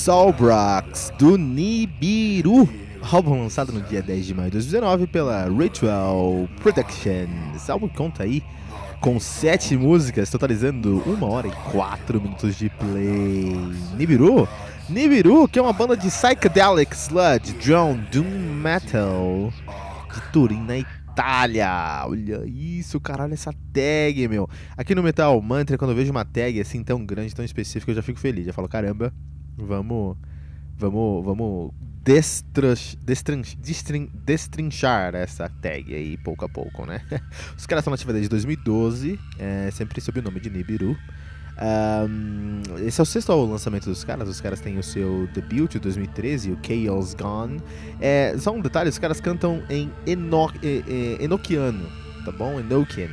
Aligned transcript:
Solbrax, 0.00 1.12
do 1.18 1.36
Nibiru. 1.36 2.66
Álbum 3.12 3.42
lançado 3.42 3.70
no 3.70 3.82
dia 3.82 4.00
10 4.00 4.24
de 4.24 4.34
maio 4.34 4.48
de 4.48 4.52
2019 4.54 5.06
pela 5.06 5.44
Ritual 5.44 6.48
Productions. 6.62 7.54
Esse 7.54 7.70
álbum 7.70 7.86
conta 7.86 8.22
aí 8.22 8.42
com 8.98 9.20
sete 9.20 9.76
músicas, 9.76 10.30
totalizando 10.30 11.02
uma 11.04 11.26
hora 11.26 11.48
e 11.48 11.52
quatro 11.70 12.18
minutos 12.18 12.56
de 12.56 12.70
play. 12.70 13.54
Nibiru? 13.94 14.48
Nibiru, 14.88 15.46
que 15.46 15.58
é 15.58 15.62
uma 15.62 15.74
banda 15.74 15.94
de 15.94 16.08
psychedelic 16.08 16.96
sludge, 16.96 17.52
drone, 17.62 18.00
doom 18.10 18.24
metal 18.24 19.52
de 20.14 20.20
Turim, 20.32 20.62
na 20.62 20.78
Itália. 20.78 22.04
Olha 22.06 22.42
isso, 22.46 22.98
caralho, 23.00 23.34
essa 23.34 23.52
tag, 23.70 24.28
meu. 24.28 24.48
Aqui 24.78 24.94
no 24.94 25.02
Metal 25.02 25.38
Mantra, 25.42 25.76
quando 25.76 25.90
eu 25.90 25.96
vejo 25.96 26.10
uma 26.10 26.24
tag 26.24 26.58
assim 26.58 26.82
tão 26.82 27.04
grande, 27.04 27.34
tão 27.34 27.44
específica, 27.44 27.90
eu 27.90 27.96
já 27.96 28.02
fico 28.02 28.18
feliz. 28.18 28.46
Já 28.46 28.52
falo, 28.54 28.66
caramba, 28.66 29.12
Vamos. 29.66 30.16
Vamos. 30.76 31.24
Vamos 31.24 31.72
destras, 32.02 32.96
destrin, 33.02 33.42
destrin, 33.58 34.10
destrinchar 34.24 35.14
essa 35.14 35.48
tag 35.48 35.94
aí 35.94 36.16
pouco 36.16 36.44
a 36.44 36.48
pouco, 36.48 36.86
né? 36.86 37.02
Os 37.56 37.66
caras 37.66 37.82
estão 37.82 37.90
na 37.90 37.96
atividade 37.96 38.22
de 38.22 38.28
2012, 38.28 39.20
é, 39.38 39.70
sempre 39.70 40.00
sob 40.00 40.18
o 40.18 40.22
nome 40.22 40.40
de 40.40 40.48
Nibiru. 40.48 40.96
Um, 41.60 42.62
esse 42.78 43.00
é 43.00 43.02
o 43.02 43.06
sexto 43.06 43.34
lançamento 43.44 43.84
dos 43.84 44.02
caras. 44.02 44.28
Os 44.28 44.40
caras 44.40 44.60
têm 44.60 44.78
o 44.78 44.82
seu 44.82 45.28
debut 45.34 45.72
de 45.72 45.78
2013, 45.78 46.52
o 46.52 46.58
Chaos 46.62 47.14
Gone. 47.14 47.60
É, 48.00 48.34
só 48.38 48.50
um 48.50 48.60
detalhe: 48.60 48.88
os 48.88 48.98
caras 48.98 49.20
cantam 49.20 49.62
em 49.68 49.90
Eno, 50.06 50.50
Enochiano, 51.20 51.86
tá 52.24 52.32
bom? 52.32 52.58
Enochian. 52.58 53.10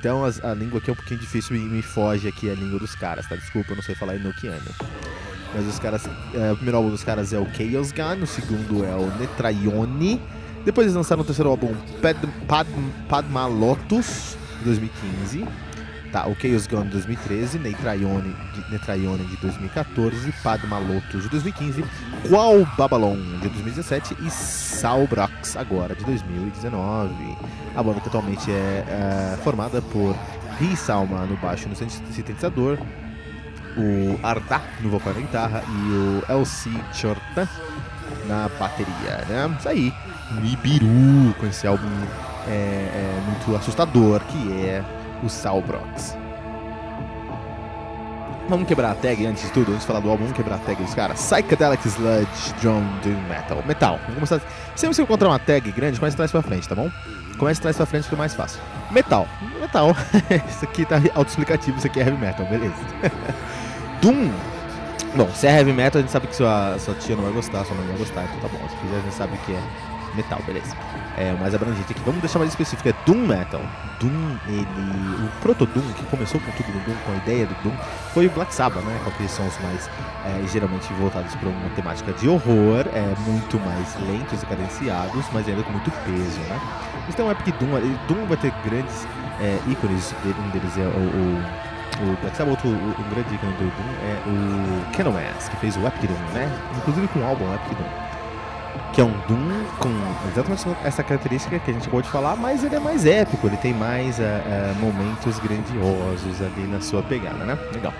Então 0.00 0.24
a, 0.24 0.50
a, 0.50 0.54
língua 0.54 0.78
aqui 0.78 0.90
é 0.90 0.92
um 0.92 0.96
pouquinho 0.96 1.20
difícil 1.20 1.56
e 1.56 1.60
me 1.60 1.82
foge 1.82 2.28
aqui 2.28 2.50
a 2.50 2.54
língua 2.54 2.78
dos 2.78 2.94
caras, 2.94 3.28
tá? 3.28 3.36
Desculpa, 3.36 3.72
eu 3.72 3.76
não 3.76 3.82
sei 3.82 3.94
falar 3.94 4.16
Enochiano. 4.16 4.64
Mas 5.54 5.66
os 5.66 5.78
caras. 5.78 6.08
É, 6.34 6.52
o 6.52 6.56
primeiro 6.56 6.76
álbum 6.76 6.90
dos 6.90 7.04
caras 7.04 7.32
é 7.32 7.38
o 7.38 7.46
Chaos 7.54 7.92
Gun, 7.92 8.22
o 8.22 8.26
segundo 8.26 8.84
é 8.84 8.94
o 8.94 9.06
Netraione. 9.18 10.20
Depois 10.64 10.86
eles 10.86 10.96
lançaram 10.96 11.22
o 11.22 11.24
terceiro 11.24 11.50
álbum 11.50 11.74
Pad, 12.00 12.18
Pad, 12.48 12.68
Padma 13.08 13.46
Lotus, 13.46 14.36
2015. 14.64 15.46
Tá, 16.10 16.28
o 16.28 16.36
Chaos 16.36 16.66
Gun 16.66 16.84
de 16.84 16.90
2013, 16.90 17.58
Netraione 17.58 18.34
de, 19.24 19.30
de 19.30 19.36
2014, 19.36 20.32
Padma 20.44 20.78
Lotus 20.78 21.24
de 21.24 21.28
2015, 21.28 21.84
Qual 22.28 22.64
Babylon 22.78 23.16
de 23.40 23.48
2017 23.48 24.16
e 24.24 24.30
Salbrax 24.30 25.56
agora 25.56 25.94
de 25.94 26.04
2019. 26.04 27.12
A 27.74 27.82
banda 27.82 28.00
que 28.00 28.08
atualmente 28.08 28.48
é, 28.48 28.84
é 29.34 29.38
formada 29.42 29.82
por 29.82 30.16
Ri 30.60 30.76
Salma 30.76 31.26
no 31.26 31.36
baixo 31.38 31.68
no 31.68 31.74
sintetizador, 31.74 32.78
o 33.76 34.18
Arda 34.22 34.60
no 34.80 34.90
vocal 34.90 35.12
e 35.16 35.22
guitarra 35.22 35.62
e 35.66 35.92
o 35.92 36.40
LC 36.40 36.70
Chortan 36.92 37.48
na 38.26 38.48
bateria, 38.58 39.24
né? 39.28 39.56
Isso 39.58 39.68
aí, 39.68 39.92
Nibiru, 40.40 41.34
com 41.38 41.46
esse 41.46 41.66
álbum 41.66 41.88
é, 42.46 42.52
é 42.52 43.22
muito 43.26 43.56
assustador 43.56 44.20
que 44.20 44.66
é 44.66 44.84
o 45.22 45.28
Salbrox. 45.28 46.23
Vamos 48.48 48.68
quebrar 48.68 48.90
a 48.90 48.94
tag 48.94 49.24
antes 49.26 49.42
de 49.44 49.50
tudo, 49.52 49.70
antes 49.70 49.80
de 49.80 49.86
falar 49.86 50.00
do 50.00 50.10
álbum, 50.10 50.24
vamos 50.24 50.36
quebrar 50.36 50.56
a 50.56 50.58
tag 50.58 50.82
dos 50.82 50.94
caras. 50.94 51.18
Psychedelic 51.18 51.86
Sludge 51.88 52.54
Drone 52.60 52.86
Doom 53.02 53.20
Metal. 53.28 53.62
Metal. 53.66 53.98
Vamos 54.02 54.14
começar. 54.14 54.40
Sempre 54.76 54.96
que 54.96 55.02
encontrar 55.02 55.28
uma 55.28 55.38
tag 55.38 55.72
grande, 55.72 55.98
comece 55.98 56.12
de 56.12 56.16
trás 56.18 56.30
pra 56.30 56.42
frente, 56.42 56.68
tá 56.68 56.74
bom? 56.74 56.90
Comece 57.38 57.58
de 57.58 57.62
trás 57.62 57.76
pra 57.76 57.86
frente 57.86 58.06
que 58.06 58.14
é 58.14 58.18
mais 58.18 58.34
fácil. 58.34 58.60
Metal. 58.90 59.26
Metal. 59.60 59.96
isso 60.48 60.64
aqui 60.64 60.84
tá 60.84 60.96
autoexplicativo, 61.14 61.78
isso 61.78 61.86
aqui 61.86 62.00
é 62.00 62.04
heavy 62.04 62.18
metal, 62.18 62.46
beleza. 62.46 62.74
Doom. 64.02 64.30
Bom, 65.16 65.28
se 65.34 65.46
é 65.46 65.58
heavy 65.58 65.72
metal, 65.72 66.00
a 66.00 66.02
gente 66.02 66.10
sabe 66.10 66.26
que 66.26 66.36
sua, 66.36 66.76
sua 66.78 66.94
tia 66.94 67.16
não 67.16 67.24
vai 67.24 67.32
gostar, 67.32 67.64
sua 67.64 67.74
mãe 67.76 67.86
não 67.86 67.92
vai 67.92 68.04
gostar, 68.04 68.24
então 68.24 68.40
tá 68.40 68.48
bom. 68.48 68.68
Se 68.68 68.76
quiser, 68.76 68.96
a 68.96 69.00
gente 69.00 69.14
sabe 69.14 69.38
que 69.46 69.52
é 69.52 69.62
metal, 70.14 70.40
beleza. 70.46 70.76
É 71.16 71.32
o 71.32 71.38
mais 71.38 71.54
abrangente 71.54 71.92
aqui. 71.92 72.00
Vamos 72.04 72.20
deixar 72.20 72.38
mais 72.38 72.50
específico, 72.50 72.88
é 72.88 72.94
Doom 73.06 73.26
Metal. 73.26 73.60
Doom, 74.00 74.36
ele. 74.48 75.24
O 75.24 75.40
Proto 75.40 75.66
Doom, 75.66 75.92
que 75.92 76.04
começou 76.06 76.40
com 76.40 76.50
tudo 76.52 76.72
no 76.72 76.80
Doom, 76.80 76.94
com 77.04 77.12
a 77.12 77.16
ideia 77.16 77.46
do 77.46 77.54
Doom, 77.62 77.76
foi 78.12 78.26
o 78.26 78.30
Black 78.30 78.54
Sabbath, 78.54 78.84
né? 78.84 79.00
Com 79.04 79.10
aqueles 79.10 79.30
sons 79.30 79.58
mais 79.62 79.88
é, 80.26 80.46
geralmente 80.48 80.92
voltados 80.94 81.34
para 81.36 81.48
uma 81.48 81.70
temática 81.70 82.12
de 82.12 82.28
horror, 82.28 82.86
é, 82.92 83.14
muito 83.26 83.58
mais 83.60 83.94
lentos 84.08 84.42
e 84.42 84.46
cadenciados, 84.46 85.24
mas 85.32 85.48
ainda 85.48 85.62
com 85.62 85.72
muito 85.72 85.90
peso, 86.04 86.40
né? 86.40 86.60
Então, 87.08 87.28
é 87.28 87.32
Epic 87.32 87.54
Doom, 87.58 87.68
Doom 88.08 88.26
vai 88.26 88.36
ter 88.36 88.52
grandes 88.64 89.06
é, 89.40 89.58
ícones, 89.68 90.14
um 90.24 90.50
deles 90.50 90.76
é 90.78 90.82
o, 90.82 90.86
o 90.86 91.64
o 92.02 92.16
Black 92.20 92.36
Sabbath, 92.36 92.64
um 92.64 93.10
grande 93.10 93.34
ícone 93.34 93.52
do 93.52 93.64
Doom 93.64 93.94
é 94.02 94.22
o 94.26 94.92
Candlemass, 94.96 95.48
que 95.48 95.56
fez 95.58 95.76
o 95.76 95.86
Epic 95.86 96.10
Doom, 96.10 96.34
né? 96.34 96.50
Inclusive 96.76 97.06
com 97.08 97.20
o 97.20 97.24
álbum 97.24 97.44
Epic 97.54 97.78
Doom. 97.78 98.03
Que 98.92 99.00
é 99.00 99.04
um 99.04 99.12
Doom 99.26 99.64
com 99.78 99.90
exatamente 100.28 100.66
essa 100.84 101.02
característica 101.02 101.58
que 101.58 101.70
a 101.70 101.74
gente 101.74 101.88
pode 101.88 102.08
falar, 102.08 102.36
mas 102.36 102.62
ele 102.62 102.76
é 102.76 102.80
mais 102.80 103.04
épico, 103.04 103.46
ele 103.46 103.56
tem 103.56 103.74
mais 103.74 104.18
uh, 104.18 104.22
uh, 104.22 104.74
momentos 104.80 105.38
grandiosos 105.40 106.40
ali 106.40 106.66
na 106.66 106.80
sua 106.80 107.02
pegada, 107.02 107.44
né? 107.44 107.58
Legal. 107.72 107.92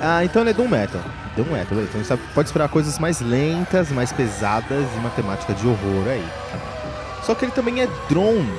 Ah, 0.00 0.24
então 0.24 0.42
ele 0.42 0.50
é 0.50 0.52
Doom 0.52 0.68
Metal. 0.68 1.00
Doom 1.36 1.52
Metal, 1.52 1.78
então 1.78 2.02
você 2.02 2.16
pode 2.34 2.48
esperar 2.48 2.68
coisas 2.68 2.98
mais 2.98 3.20
lentas, 3.20 3.90
mais 3.90 4.12
pesadas 4.12 4.84
e 4.96 5.00
matemática 5.00 5.54
de 5.54 5.66
horror 5.66 6.08
aí. 6.08 6.26
Só 7.22 7.34
que 7.34 7.44
ele 7.44 7.52
também 7.52 7.80
é 7.80 7.88
drone. 8.08 8.52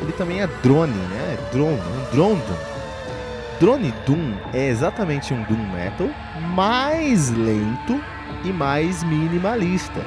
Ele 0.00 0.12
também 0.12 0.40
é 0.40 0.46
drone, 0.62 0.92
né? 0.92 1.36
Drone, 1.52 1.80
um 1.80 2.14
drone 2.14 2.40
Doom. 2.42 2.78
Drone 3.58 3.94
Doom 4.06 4.34
é 4.52 4.68
exatamente 4.68 5.34
um 5.34 5.42
Doom 5.42 5.72
Metal 5.72 6.08
mais 6.54 7.30
lento 7.30 8.00
e 8.44 8.52
mais 8.52 9.02
minimalista. 9.02 10.00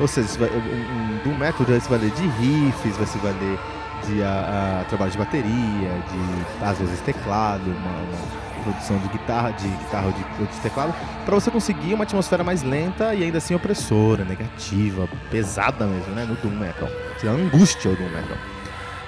Ou 0.00 0.08
seja, 0.08 0.28
um 0.44 1.18
Doom 1.22 1.38
Metal 1.38 1.66
vai 1.66 1.80
se 1.80 1.88
valer 1.88 2.10
de 2.10 2.26
riffs, 2.26 2.96
vai 2.96 3.06
se 3.06 3.18
valer 3.18 3.58
de 4.06 4.22
a, 4.22 4.80
a, 4.82 4.84
trabalho 4.84 5.10
de 5.10 5.18
bateria, 5.18 5.52
de 5.52 6.64
às 6.64 6.78
vezes 6.78 7.00
teclado, 7.00 7.64
uma, 7.64 7.90
uma 7.90 8.62
produção 8.64 8.98
de 8.98 9.08
guitarra, 9.08 9.50
de 9.52 9.68
guitarra 9.68 10.06
ou 10.06 10.12
de, 10.12 10.52
de 10.52 10.60
teclado, 10.60 10.94
para 11.24 11.34
você 11.34 11.50
conseguir 11.50 11.94
uma 11.94 12.04
atmosfera 12.04 12.42
mais 12.42 12.62
lenta 12.62 13.14
e 13.14 13.22
ainda 13.22 13.38
assim 13.38 13.54
opressora, 13.54 14.24
negativa, 14.24 15.08
pesada 15.30 15.86
mesmo, 15.86 16.14
né? 16.14 16.24
No 16.24 16.34
Doom 16.36 16.58
Metal. 16.58 16.88
Você 17.18 17.28
angústia 17.28 17.90
o 17.90 17.96
Doom 17.96 18.08
Metal 18.10 18.36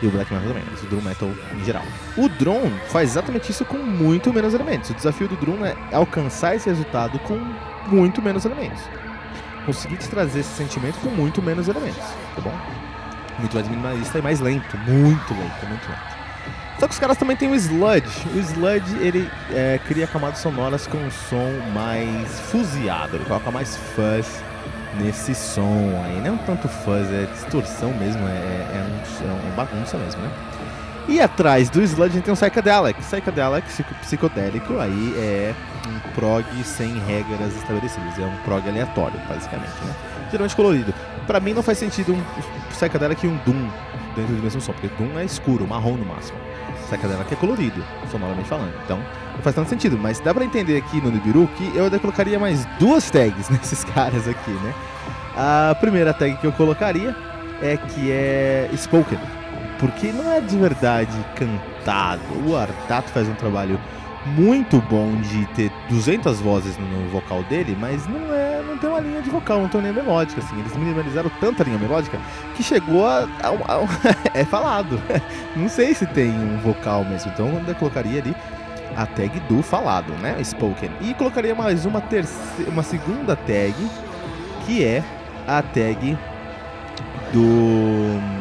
e 0.03 0.06
o 0.06 0.11
black 0.11 0.33
metal 0.33 0.49
também, 0.49 0.65
mas 0.71 0.83
o 0.83 0.87
doom 0.87 1.00
metal 1.00 1.31
em 1.55 1.65
geral. 1.65 1.85
O 2.17 2.29
drone 2.29 2.79
faz 2.88 3.11
exatamente 3.11 3.50
isso 3.50 3.65
com 3.65 3.79
muito 3.79 4.33
menos 4.33 4.53
elementos. 4.55 4.91
O 4.91 4.94
desafio 4.94 5.29
do 5.29 5.37
drone 5.37 5.65
é 5.65 5.94
alcançar 5.94 6.55
esse 6.55 6.69
resultado 6.69 7.19
com 7.21 7.38
muito 7.88 8.21
menos 8.21 8.44
elementos. 8.44 8.83
Conseguir 9.66 9.96
te 9.96 10.08
trazer 10.08 10.40
esse 10.40 10.54
sentimento 10.56 10.98
com 11.00 11.10
muito 11.10 11.42
menos 11.42 11.66
elementos, 11.66 12.04
tá 12.34 12.40
bom? 12.40 12.56
Muito 13.38 13.54
mais 13.54 13.68
minimalista 13.68 14.18
e 14.18 14.22
mais 14.22 14.40
lento, 14.40 14.78
muito 14.78 15.34
lento, 15.34 15.66
muito 15.66 15.88
lento. 15.88 16.16
Só 16.78 16.86
que 16.86 16.92
os 16.92 16.98
caras 16.98 17.16
também 17.16 17.36
têm 17.36 17.50
o 17.50 17.54
sludge. 17.54 18.28
O 18.34 18.38
sludge 18.38 18.96
ele 18.98 19.30
é, 19.50 19.80
cria 19.86 20.06
camadas 20.06 20.38
sonoras 20.38 20.86
com 20.86 20.98
um 20.98 21.10
som 21.10 21.50
mais 21.74 22.40
fuziado, 22.40 23.16
ele 23.16 23.24
coloca 23.24 23.50
mais 23.50 23.76
fuzz 23.76 24.42
nesse 25.00 25.34
som 25.34 26.02
aí. 26.04 26.20
Não 26.20 26.34
é 26.34 26.38
tanto 26.46 26.68
fuzz, 26.68 27.10
é 27.10 27.26
distorção 27.32 27.92
mesmo, 27.94 28.22
é, 28.28 28.30
é, 28.30 28.86
um, 28.86 29.28
é 29.28 29.32
uma 29.32 29.54
bagunça 29.56 29.98
mesmo, 29.98 30.20
né? 30.22 30.30
E 31.08 31.20
atrás 31.20 31.70
do 31.70 31.81
sludge 31.82 32.12
a 32.12 32.14
gente 32.14 32.25
tem 32.25 32.35
um 32.35 32.37
psychedelic. 32.37 33.00
Psychedelic, 33.00 33.67
psicodélico, 34.03 34.79
aí 34.79 35.14
é 35.17 35.55
um 35.87 36.12
prog 36.14 36.44
sem 36.64 36.99
regras 37.00 37.55
estabelecidas. 37.56 38.19
É 38.19 38.25
um 38.25 38.37
prog 38.44 38.69
aleatório, 38.69 39.19
basicamente, 39.29 39.73
né? 39.85 39.94
Geralmente 40.31 40.56
colorido. 40.56 40.93
Pra 41.26 41.38
mim 41.38 41.53
não 41.53 41.62
faz 41.62 41.79
sentido 41.79 42.12
um 42.12 42.23
psychedelic 42.70 43.25
e 43.25 43.29
um 43.29 43.37
Doom 43.44 43.69
dentro 44.17 44.35
do 44.35 44.43
mesmo 44.43 44.61
som, 44.61 44.73
porque 44.73 44.88
Doom 44.99 45.19
é 45.19 45.25
escuro, 45.25 45.67
marrom 45.67 45.97
no 45.97 46.05
máximo. 46.05 46.38
Psychedelic 46.87 47.32
é 47.32 47.37
colorido, 47.37 47.85
sonoramente 48.11 48.49
falando. 48.49 48.75
Então, 48.85 48.99
não 48.99 49.43
faz 49.43 49.55
tanto 49.55 49.70
sentido. 49.70 49.97
Mas 49.97 50.19
dá 50.19 50.35
pra 50.35 50.44
entender 50.44 50.76
aqui 50.76 51.00
no 51.00 51.11
Nibiru 51.11 51.49
que 51.56 51.76
eu 51.76 51.88
colocaria 52.00 52.38
mais 52.38 52.67
duas 52.81 53.09
tags 53.11 53.49
nesses 53.50 53.85
caras 53.85 54.26
aqui, 54.26 54.50
né? 54.50 54.75
A 55.37 55.76
primeira 55.79 56.12
tag 56.12 56.37
que 56.38 56.47
eu 56.47 56.52
colocaria 56.52 57.14
é 57.62 57.76
que 57.76 58.11
é 58.11 58.69
Spoken. 58.76 59.45
Porque 59.78 60.12
não 60.12 60.32
é 60.32 60.40
de 60.40 60.56
verdade 60.56 61.12
cantado. 61.34 62.23
O 62.46 62.56
Artato 62.56 63.11
faz 63.11 63.28
um 63.28 63.34
trabalho 63.34 63.78
muito 64.26 64.81
bom 64.81 65.14
de 65.20 65.46
ter 65.55 65.70
200 65.88 66.40
vozes 66.40 66.76
no 66.76 67.08
vocal 67.11 67.43
dele, 67.44 67.76
mas 67.78 68.06
não 68.08 68.34
é, 68.34 68.62
não 68.67 68.76
tem 68.76 68.90
uma 68.90 68.99
linha 68.99 69.23
de 69.23 69.31
vocal, 69.31 69.61
não 69.61 69.69
tem 69.69 69.81
uma 69.81 69.88
linha 69.88 70.02
melódica, 70.02 70.40
assim. 70.40 70.58
Eles 70.58 70.76
minimalizaram 70.76 71.31
tanta 71.40 71.62
linha 71.62 71.78
melódica 71.78 72.19
que 72.55 72.62
chegou 72.62 73.06
a, 73.06 73.28
a, 73.43 73.49
a 73.49 73.87
é 74.34 74.44
falado. 74.44 75.00
não 75.55 75.69
sei 75.69 75.94
se 75.94 76.06
tem 76.06 76.31
um 76.31 76.58
vocal 76.58 77.05
mesmo, 77.05 77.31
então 77.32 77.62
eu 77.67 77.75
colocaria 77.76 78.20
ali 78.20 78.34
a 78.96 79.06
tag 79.06 79.38
do 79.40 79.62
falado, 79.62 80.12
né? 80.14 80.37
Spoken. 80.43 80.90
E 81.02 81.14
colocaria 81.14 81.55
mais 81.55 81.84
uma 81.84 82.00
terceira, 82.00 82.70
uma 82.70 82.82
segunda 82.82 83.37
tag 83.37 83.75
que 84.64 84.84
é 84.84 85.05
a 85.46 85.62
tag 85.62 86.19
do 87.32 88.36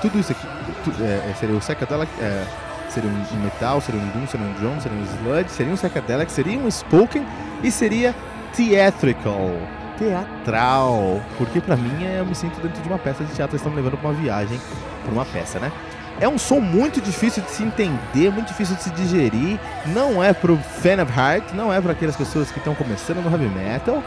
tudo 0.00 0.18
isso 0.18 0.32
aqui 0.32 0.46
tu, 0.84 0.92
é, 1.02 1.34
seria 1.38 1.54
o 1.54 1.58
psychedelic 1.58 2.10
é, 2.20 2.44
seria 2.88 3.10
um 3.10 3.42
metal, 3.42 3.80
seria 3.80 4.00
um 4.00 4.08
doom, 4.08 4.26
seria 4.26 4.46
um 4.46 4.52
drum, 4.54 4.80
seria 4.80 4.98
um 4.98 5.02
sludge, 5.02 5.50
seria 5.50 5.72
um 5.72 5.76
psychedelic, 5.76 6.32
seria 6.32 6.58
um 6.58 6.70
spoken 6.70 7.26
e 7.62 7.70
seria 7.70 8.14
theatrical, 8.54 9.50
teatral, 9.98 11.20
porque 11.36 11.60
para 11.60 11.76
mim 11.76 12.04
é, 12.04 12.20
eu 12.20 12.26
me 12.26 12.34
sinto 12.34 12.60
dentro 12.60 12.80
de 12.80 12.88
uma 12.88 12.98
peça 12.98 13.24
de 13.24 13.34
teatro, 13.34 13.56
estamos 13.56 13.76
levando 13.76 13.98
para 13.98 14.08
uma 14.08 14.14
viagem, 14.14 14.60
para 15.04 15.12
uma 15.12 15.24
peça, 15.24 15.58
né? 15.58 15.70
É 16.18 16.26
um 16.26 16.38
som 16.38 16.60
muito 16.60 16.98
difícil 16.98 17.42
de 17.42 17.50
se 17.50 17.62
entender, 17.62 18.32
muito 18.32 18.48
difícil 18.48 18.74
de 18.74 18.84
se 18.84 18.90
digerir. 18.90 19.60
Não 19.88 20.24
é 20.24 20.32
pro 20.32 20.56
fan 20.56 21.02
of 21.02 21.12
heart, 21.14 21.52
não 21.52 21.70
é 21.70 21.78
para 21.78 21.92
aquelas 21.92 22.16
pessoas 22.16 22.50
que 22.50 22.56
estão 22.56 22.74
começando 22.74 23.22
no 23.22 23.30
heavy 23.30 23.48
metal, 23.48 24.02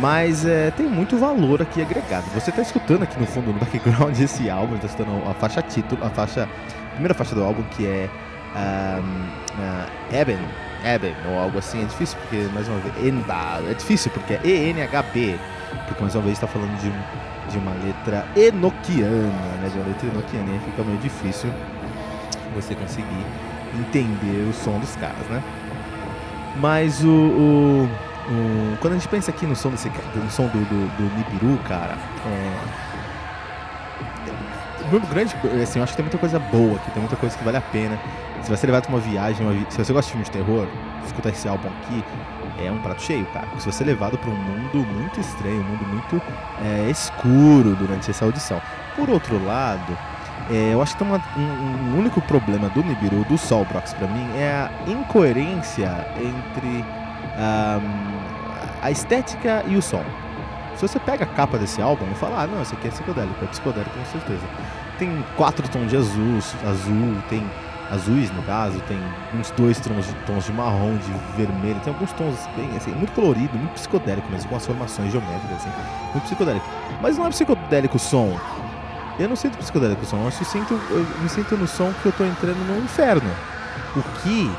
mas 0.00 0.44
é, 0.44 0.70
tem 0.70 0.86
muito 0.86 1.16
valor 1.16 1.62
aqui 1.62 1.80
agregado. 1.80 2.26
Você 2.34 2.50
está 2.50 2.62
escutando 2.62 3.02
aqui 3.02 3.18
no 3.18 3.26
fundo, 3.26 3.52
no 3.52 3.58
background, 3.58 4.18
esse 4.18 4.50
álbum, 4.50 4.74
está 4.76 4.86
escutando 4.86 5.28
a 5.28 5.34
faixa 5.34 5.62
título, 5.62 6.04
a 6.04 6.10
faixa 6.10 6.48
primeira 6.92 7.14
faixa 7.14 7.34
do 7.34 7.44
álbum, 7.44 7.62
que 7.70 7.86
é 7.86 8.08
um, 8.54 9.28
uh, 9.60 10.14
Eben, 10.14 10.38
Eben, 10.84 11.14
ou 11.28 11.38
algo 11.38 11.58
assim. 11.58 11.82
É 11.82 11.84
difícil 11.84 12.18
porque, 12.20 12.48
mais 12.52 12.68
uma 12.68 12.78
vez, 12.78 13.06
Enba, 13.06 13.60
é 13.68 13.74
difícil 13.74 14.10
porque 14.12 14.34
é 14.34 14.40
E-N-H-B, 14.44 15.38
porque 15.86 16.02
mais 16.02 16.14
uma 16.14 16.24
vez 16.24 16.34
está 16.36 16.46
falando 16.46 16.74
de, 16.80 16.90
de 17.50 17.58
uma 17.58 17.72
letra 17.84 18.26
enoquiana, 18.36 19.56
né? 19.60 19.68
De 19.70 19.78
uma 19.78 19.88
letra 19.88 20.08
enoquiana, 20.08 20.56
e 20.56 20.70
fica 20.70 20.82
meio 20.82 20.98
difícil 20.98 21.50
você 22.54 22.74
conseguir 22.74 23.26
entender 23.78 24.48
o 24.48 24.52
som 24.52 24.78
dos 24.78 24.94
caras, 24.96 25.26
né? 25.28 25.42
Mas 26.60 27.04
o, 27.04 27.10
o, 27.10 27.88
o, 28.28 28.76
quando 28.78 28.94
a 28.94 28.96
gente 28.96 29.08
pensa 29.08 29.30
aqui 29.30 29.46
no 29.46 29.56
som 29.56 29.70
desse 29.70 29.88
no 29.88 30.30
som 30.30 30.46
do, 30.46 30.58
do, 30.58 30.96
do 30.96 31.16
Nibiru, 31.16 31.58
cara, 31.64 31.96
é, 32.26 32.86
muito 34.90 35.06
grande, 35.08 35.34
assim, 35.62 35.78
eu 35.78 35.82
acho 35.82 35.92
que 35.92 35.96
tem 35.96 36.04
muita 36.04 36.18
coisa 36.18 36.38
boa 36.38 36.76
aqui, 36.76 36.90
tem 36.90 37.00
muita 37.00 37.16
coisa 37.16 37.36
que 37.36 37.44
vale 37.44 37.56
a 37.56 37.62
pena. 37.62 37.98
Se 38.42 38.56
ser 38.56 38.66
levado 38.66 38.84
pra 38.84 38.92
uma 38.92 39.00
viagem, 39.00 39.44
uma 39.44 39.70
se 39.70 39.78
você 39.78 39.92
gosta 39.92 40.06
de 40.06 40.12
filme 40.12 40.24
de 40.24 40.30
terror, 40.30 40.68
escutar 41.04 41.30
esse 41.30 41.48
álbum 41.48 41.68
aqui 41.68 42.04
é 42.64 42.70
um 42.70 42.78
prato 42.78 43.02
cheio, 43.02 43.26
cara. 43.26 43.46
Se 43.58 43.70
você 43.70 43.82
é 43.82 43.86
levado 43.86 44.16
para 44.16 44.30
um 44.30 44.34
mundo 44.34 44.78
muito 44.78 45.20
estranho, 45.20 45.60
um 45.60 45.64
mundo 45.64 45.86
muito 45.86 46.22
é, 46.62 46.90
escuro 46.90 47.74
durante 47.74 48.10
essa 48.10 48.24
audição. 48.24 48.60
Por 48.94 49.10
outro 49.10 49.44
lado, 49.44 49.96
é, 50.50 50.72
eu 50.72 50.80
acho 50.80 50.92
que 50.92 50.98
tem 50.98 51.08
uma, 51.08 51.20
um, 51.36 51.94
um, 51.94 51.98
único 51.98 52.20
problema 52.22 52.68
do 52.70 52.82
Nibiru, 52.82 53.24
do 53.24 53.36
Solbrox 53.36 53.92
para 53.94 54.06
mim, 54.06 54.26
é 54.36 54.52
a 54.52 54.70
incoerência 54.86 56.06
entre 56.16 56.68
um, 56.68 57.05
a 58.82 58.90
estética 58.90 59.64
e 59.66 59.76
o 59.76 59.82
som. 59.82 60.04
Se 60.76 60.86
você 60.86 60.98
pega 60.98 61.24
a 61.24 61.26
capa 61.26 61.56
desse 61.56 61.80
álbum 61.80 62.04
e 62.10 62.14
fala, 62.14 62.42
ah, 62.42 62.46
não, 62.46 62.60
esse 62.60 62.74
aqui 62.74 62.88
é 62.88 62.90
psicodélico, 62.90 63.44
é 63.44 63.48
psicodélico 63.48 63.98
com 63.98 64.04
certeza. 64.04 64.42
Tem 64.98 65.24
quatro 65.36 65.66
tons 65.68 65.88
de 65.88 65.96
azul, 65.96 66.38
azul, 66.66 67.16
tem 67.28 67.46
azuis 67.90 68.30
no 68.32 68.42
caso, 68.42 68.78
tem 68.80 68.98
uns 69.34 69.50
dois 69.52 69.80
tons 69.80 70.06
de, 70.06 70.14
tons 70.26 70.44
de 70.44 70.52
marrom, 70.52 70.96
de 70.96 71.12
vermelho, 71.36 71.80
tem 71.80 71.92
alguns 71.92 72.12
tons 72.12 72.36
bem, 72.56 72.68
assim, 72.76 72.90
muito 72.90 73.12
colorido, 73.12 73.56
muito 73.56 73.72
psicodélico 73.72 74.30
mesmo, 74.30 74.48
com 74.48 74.56
as 74.56 74.66
formações 74.66 75.12
geométricas, 75.12 75.58
assim, 75.58 75.70
muito 76.12 76.24
psicodélico. 76.24 76.66
Mas 77.00 77.16
não 77.16 77.26
é 77.26 77.30
psicodélico 77.30 77.96
o 77.96 78.00
som. 78.00 78.38
Eu 79.18 79.28
não 79.28 79.36
sinto 79.36 79.56
psicodélico 79.56 80.02
o 80.02 80.06
som, 80.06 80.22
eu, 80.24 80.30
sinto, 80.30 80.74
eu 80.90 81.06
me 81.22 81.28
sinto 81.28 81.56
no 81.56 81.66
som 81.66 81.90
que 82.02 82.06
eu 82.06 82.12
tô 82.12 82.24
entrando 82.24 82.58
no 82.66 82.84
inferno. 82.84 83.30
O 83.96 84.02
que 84.20 84.50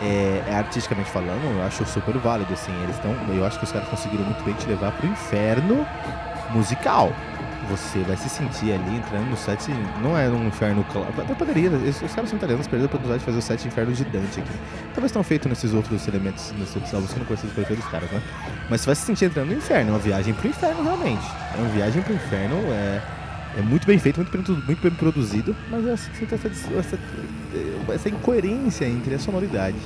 é, 0.00 0.42
é, 0.46 0.54
artisticamente 0.54 1.10
falando, 1.10 1.44
eu 1.44 1.62
acho 1.62 1.84
super 1.84 2.16
válido, 2.16 2.52
assim. 2.52 2.72
Eles 2.82 2.96
estão. 2.96 3.14
Eu 3.34 3.44
acho 3.44 3.58
que 3.58 3.64
os 3.64 3.72
caras 3.72 3.88
conseguiram 3.88 4.24
muito 4.24 4.42
bem 4.44 4.54
te 4.54 4.66
levar 4.66 4.92
pro 4.92 5.06
inferno 5.06 5.86
musical. 6.50 7.12
Você 7.68 8.00
vai 8.00 8.16
se 8.16 8.28
sentir 8.28 8.72
ali 8.72 8.96
entrando 8.96 9.30
no 9.30 9.36
set. 9.36 9.70
Não 10.02 10.16
é 10.16 10.28
um 10.28 10.48
inferno. 10.48 10.84
Até 11.18 11.34
poderia. 11.34 11.70
Os 11.70 12.14
caras 12.14 12.30
são 12.30 12.38
italianos, 12.38 12.66
perderam 12.66 12.84
a 12.84 12.86
oportunidade 12.86 13.20
de 13.20 13.24
fazer 13.26 13.38
o 13.38 13.42
set 13.42 13.68
inferno 13.68 13.92
de 13.92 14.04
Dante 14.04 14.40
aqui. 14.40 14.50
Talvez 14.94 15.10
estão 15.10 15.22
feito 15.22 15.48
nesses 15.48 15.72
outros 15.74 16.08
elementos, 16.08 16.52
nesses 16.58 16.74
outros 16.74 16.92
álbuns 16.94 17.12
que 17.12 17.16
eu 17.16 17.20
não 17.20 17.26
conheço 17.26 17.46
os 17.46 17.76
dos 17.76 17.86
caras, 17.86 18.10
né? 18.10 18.22
Mas 18.68 18.80
você 18.80 18.86
vai 18.86 18.94
se 18.96 19.02
sentir 19.02 19.26
entrando 19.26 19.48
no 19.48 19.54
inferno. 19.54 19.90
É 19.90 19.92
uma 19.92 20.00
viagem 20.00 20.34
pro 20.34 20.48
inferno, 20.48 20.82
realmente. 20.82 21.26
É 21.54 21.60
uma 21.60 21.68
viagem 21.68 22.02
pro 22.02 22.14
inferno. 22.14 22.56
É 22.72 23.19
é 23.56 23.62
muito 23.62 23.86
bem 23.86 23.98
feito, 23.98 24.18
muito 24.18 24.30
bem, 24.30 24.62
muito 24.64 24.82
bem 24.82 24.92
produzido, 24.92 25.56
mas 25.70 25.84
eu 25.84 25.96
sinto 25.96 26.34
essa, 26.34 26.48
essa, 26.78 26.98
essa 27.92 28.08
incoerência 28.08 28.84
entre 28.84 29.14
a 29.14 29.18
sonoridade 29.18 29.76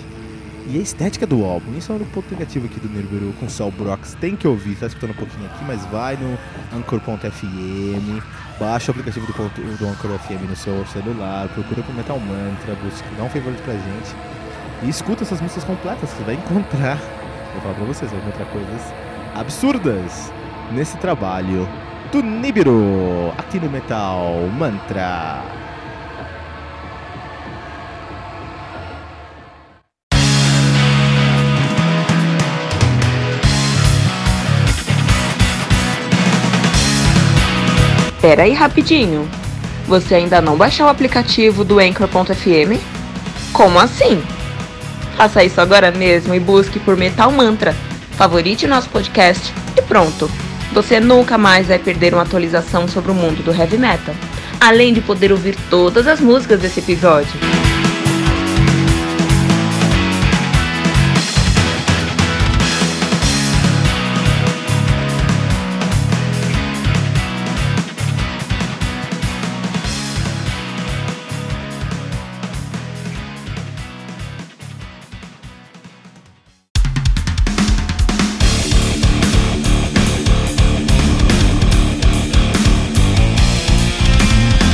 e 0.66 0.78
a 0.78 0.80
estética 0.80 1.26
do 1.26 1.44
álbum. 1.44 1.76
Isso 1.76 1.92
é 1.92 1.94
um 1.94 1.98
ponto 2.06 2.30
negativo 2.32 2.66
aqui 2.66 2.80
do 2.80 2.88
Nibiru 2.88 3.32
com 3.38 3.48
Sol 3.48 3.70
Brox. 3.70 4.16
Tem 4.20 4.36
que 4.36 4.46
ouvir, 4.46 4.76
tá 4.76 4.86
escutando 4.86 5.10
um 5.10 5.14
pouquinho 5.14 5.46
aqui, 5.46 5.64
mas 5.64 5.84
vai 5.86 6.16
no 6.16 6.38
Anchor.fm, 6.76 8.22
baixa 8.58 8.90
o 8.90 8.94
aplicativo 8.94 9.26
do, 9.26 9.76
do 9.78 9.86
Anchor 9.86 10.18
FM 10.18 10.48
no 10.48 10.56
seu 10.56 10.86
celular, 10.86 11.48
procura 11.48 11.82
por 11.82 11.94
Metal 11.94 12.18
Mantra, 12.18 12.74
busca, 12.82 13.06
dá 13.16 13.24
um 13.24 13.30
favor 13.30 13.52
pra 13.54 13.74
gente 13.74 14.14
e 14.82 14.88
escuta 14.88 15.22
essas 15.22 15.40
músicas 15.40 15.64
completas. 15.64 16.10
Você 16.10 16.22
vai 16.24 16.34
encontrar, 16.34 16.96
vou 17.52 17.62
falar 17.62 17.74
pra 17.74 17.84
vocês, 17.84 18.10
vai 18.10 18.20
encontrar 18.20 18.46
coisas 18.46 18.82
absurdas 19.34 20.32
nesse 20.72 20.96
trabalho 20.98 21.68
do 22.10 22.22
Nibiru, 22.22 23.32
aqui 23.36 23.58
no 23.58 23.68
Metal 23.68 24.32
Mantra. 24.56 25.42
Pera 38.20 38.44
aí 38.44 38.52
rapidinho. 38.52 39.28
Você 39.86 40.14
ainda 40.14 40.40
não 40.40 40.56
baixou 40.56 40.86
o 40.86 40.88
aplicativo 40.88 41.62
do 41.62 41.78
Anchor.fm? 41.78 42.80
Como 43.52 43.78
assim? 43.78 44.22
Faça 45.16 45.44
isso 45.44 45.60
agora 45.60 45.90
mesmo 45.90 46.34
e 46.34 46.40
busque 46.40 46.80
por 46.80 46.96
Metal 46.96 47.30
Mantra. 47.30 47.74
Favorite 48.12 48.66
nosso 48.66 48.88
podcast 48.88 49.52
e 49.76 49.82
pronto. 49.82 50.30
Você 50.74 50.98
nunca 50.98 51.38
mais 51.38 51.68
vai 51.68 51.78
perder 51.78 52.12
uma 52.14 52.24
atualização 52.24 52.88
sobre 52.88 53.12
o 53.12 53.14
mundo 53.14 53.44
do 53.44 53.54
heavy 53.54 53.78
metal, 53.78 54.12
além 54.60 54.92
de 54.92 55.00
poder 55.00 55.30
ouvir 55.30 55.56
todas 55.70 56.08
as 56.08 56.20
músicas 56.20 56.58
desse 56.58 56.80
episódio. 56.80 57.53